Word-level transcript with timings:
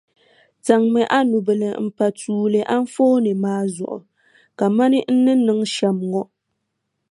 Zaŋmi 0.65 1.01
a 1.17 1.19
nubila 1.29 1.69
m-pa 1.85 2.05
tuuli 2.19 2.59
anfooni 2.75 3.31
maa 3.43 3.63
zuɣu 3.75 3.97
kamani 4.57 4.99
n 5.13 5.15
ni 5.23 5.33
niŋ 5.45 5.59
shɛm 5.73 5.97
ŋɔ. 6.11 6.23